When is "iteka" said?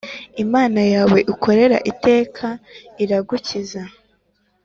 1.91-2.47